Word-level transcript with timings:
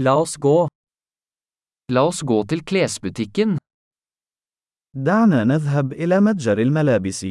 La 0.00 0.12
oss 0.14 0.36
gå. 0.36 0.68
La 1.90 2.04
oss 2.06 2.20
gå 2.22 2.44
til 2.46 2.60
klesbutikken. 2.64 3.58
دعنا 4.94 5.44
نذهب 5.44 5.92
إلى 5.92 6.20
متجر 6.20 6.58
الملابس. 6.58 7.24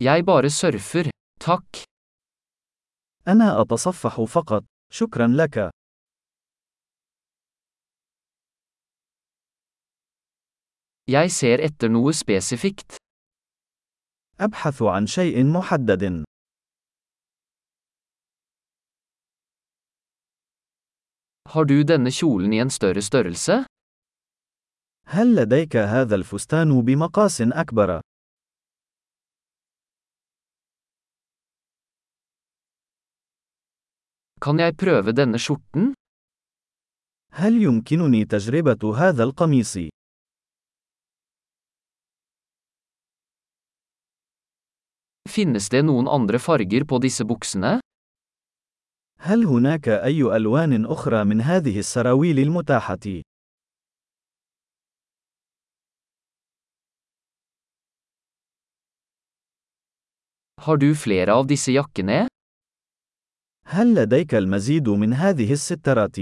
Jeg 0.00 0.24
bare 0.26 0.50
surfer. 0.50 1.10
Takk. 1.40 1.84
أنا 3.28 3.62
أتصفح 3.62 4.24
فقط. 4.24 4.64
شكرا 4.92 5.26
لك. 5.26 5.70
Jeg 11.06 11.30
ser 11.30 11.58
etter 11.60 11.88
noe 11.88 12.12
spesifikt. 12.12 12.96
أبحث 14.40 14.82
عن 14.82 15.06
شيء 15.06 15.44
محدد. 15.44 16.31
Har 21.53 21.65
du 21.65 21.83
denne 21.83 22.11
kjolen 22.11 22.53
i 22.53 22.59
en 22.59 22.69
større 22.69 23.01
størrelse? 23.01 23.65
هل 25.07 25.35
لديك 25.35 25.75
هذا 25.75 26.15
الفستان 26.15 26.81
بمقاس 26.81 27.41
أكبر؟ 27.41 28.01
Kan 34.41 34.59
jeg 34.59 34.75
prøve 34.77 35.11
denne 35.11 35.39
skjorten? 35.39 35.93
هل 37.31 37.53
يمكنني 37.63 38.25
تجربة 38.25 38.95
هذا 38.97 39.23
القميص؟ 39.23 39.77
Finnes 45.29 45.69
det 45.69 45.83
noen 45.85 46.07
andre 46.07 46.39
farger 46.39 46.85
på 46.89 46.99
disse 47.03 47.25
buksene? 47.25 47.79
هل 49.24 49.46
هناك 49.46 49.88
أي 49.88 50.22
ألوان 50.36 50.86
أخرى 50.86 51.24
من 51.24 51.40
هذه 51.40 51.78
السراويل 51.78 52.38
المتاحة؟ 52.38 53.22
Har 60.62 60.76
du 60.76 60.94
flere 60.94 61.32
av 61.32 61.46
disse 61.46 61.70
jakkene? 61.72 62.26
هل 63.66 63.94
لديك 63.94 64.34
المزيد 64.34 64.88
من 64.88 65.12
هذه 65.14 65.52
السترات؟ 65.52 66.16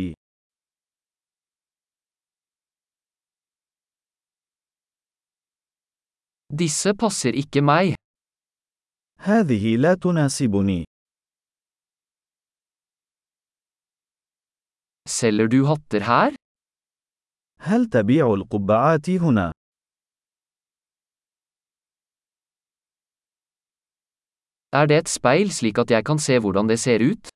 Disse 6.53 6.93
passer 6.95 7.33
ikke 7.35 7.61
meg. 7.63 7.95
هذه 9.21 9.77
لا 9.77 9.95
تناسبني. 9.95 10.90
Selger 15.09 15.49
du 15.49 15.67
hatter 15.67 16.01
her? 16.01 16.35
هل 17.61 17.87
تبيع 17.87 18.35
القبعات 18.35 19.11
هنا؟ 19.11 19.53
Er 24.73 24.87
det 24.87 24.99
et 24.99 25.09
speil 25.09 25.51
slik 25.51 25.79
at 25.79 25.91
jeg 25.91 26.05
kan 26.05 26.19
se 26.19 26.39
hvordan 26.39 26.69
det 26.69 26.79
ser 26.79 27.01
ut? 27.11 27.29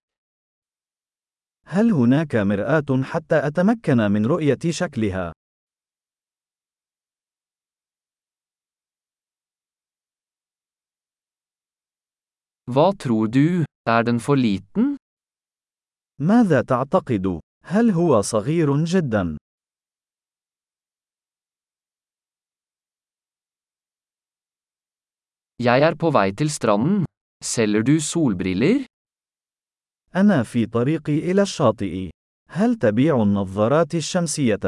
هل 1.66 1.92
هناك 1.92 2.36
مرآة 2.36 3.02
حتى 3.02 3.46
أتمكن 3.46 3.96
من 3.96 4.26
رؤية 4.26 4.58
شكلها؟ 4.70 5.32
Hva 12.66 12.92
tror 12.96 13.28
du, 13.28 13.64
er 13.86 14.02
den 14.02 14.20
for 14.20 14.36
liten? 14.36 14.96
ماذا 16.20 16.62
تعتقد؟ 16.62 17.40
هل 17.66 17.90
هو 17.90 18.20
صغير 18.20 18.84
جدا؟ 18.84 19.36
Jeg 25.62 25.80
er 25.88 25.94
på 25.96 26.10
vei 26.10 26.32
til 26.38 26.50
stranden. 26.50 27.04
Selger 27.44 27.82
du 27.82 28.00
solbriller? 28.00 28.86
أنا 30.16 30.42
في 30.42 30.66
طريقي 30.66 31.18
إلى 31.30 31.42
الشاطئ. 31.42 32.10
هل 32.48 32.74
تبيع 32.74 33.22
النظارات 33.22 33.94
الشمسية؟ 33.94 34.58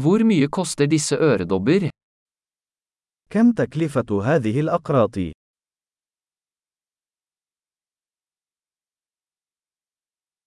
Hvor 0.00 0.24
mye 0.24 0.48
koster 0.48 0.86
disse 0.86 1.14
øredobber? 1.14 1.90
كم 3.30 3.52
تكلفة 3.52 4.22
هذه 4.24 4.60
الأقراط؟ 4.60 5.41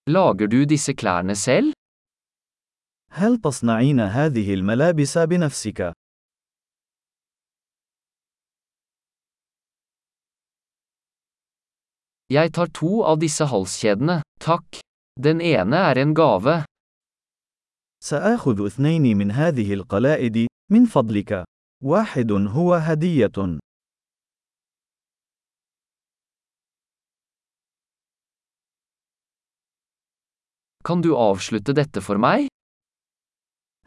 Lager 0.08 0.48
du 0.48 0.66
disse 0.66 0.94
klærne 0.94 1.36
selv? 1.36 1.74
هل 3.12 3.42
تصنعين 3.42 4.00
هذه 4.00 4.54
الملابس 4.54 5.18
بنفسك؟ 5.18 5.94
Jeg 12.30 12.54
tar 12.54 12.68
to 12.74 13.04
av 13.04 13.18
disse 13.20 13.46
halskjedene, 13.46 14.22
takk. 14.40 14.80
Den 15.26 15.42
ene 15.42 15.78
er 15.90 15.98
en 15.98 16.14
gave. 16.14 16.66
سآخذ 18.04 18.66
اثنين 18.66 19.18
من 19.18 19.32
هذه 19.32 19.74
القلائد، 19.74 20.48
من 20.72 20.86
فضلك. 20.86 21.44
واحد 21.84 22.32
هو 22.32 22.74
هدية. 22.74 23.60
Kan 30.88 31.02
du 31.02 31.16
avslutte 31.18 31.74
dette 31.74 32.02
for 32.02 32.18
meg? 32.18 32.48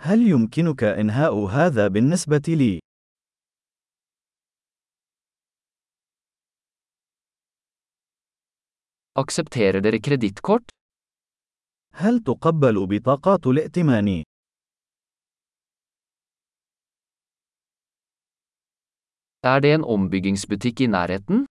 هل 0.00 0.18
يمكنك 0.30 0.84
إنهاء 0.84 1.44
هذا 1.46 1.88
بالنسبة 1.88 2.42
لي؟ 2.48 2.80
Aksepterer 9.14 9.80
dere 9.84 9.98
kredittkort? 10.00 10.70
هل 11.92 12.18
تقبل 12.22 12.86
بطاقات 12.86 13.46
الائتمان؟ 13.46 14.22
Er 19.42 19.60
det 19.60 19.74
en 19.74 19.84
ombyggingsbutikk 19.84 20.80
i 20.80 20.86
nærheten? 20.86 21.46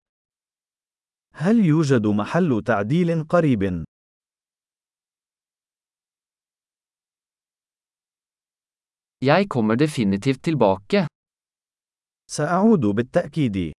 هل 1.33 1.65
يوجد 1.65 2.07
محل 2.07 2.63
تعديل 2.65 3.23
قريب؟ 3.23 3.83
Jeg 9.25 9.50
kommer 9.50 9.75
definitivt 9.75 10.44
tilbake. 10.44 11.07
سأعود 12.31 12.85
بالتأكيد. 12.85 13.73